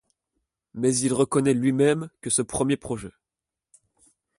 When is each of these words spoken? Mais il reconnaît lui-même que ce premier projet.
Mais 0.73 0.97
il 0.97 1.13
reconnaît 1.13 1.53
lui-même 1.53 2.09
que 2.21 2.31
ce 2.31 2.41
premier 2.41 2.75
projet. 2.75 3.11